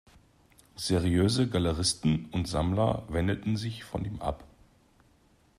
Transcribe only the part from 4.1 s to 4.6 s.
ab.